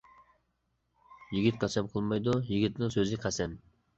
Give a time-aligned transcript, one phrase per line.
[1.35, 3.57] يىگىت قەسەم قىلمايدۇ، يىگىتنىڭ سۆزى قەسەم.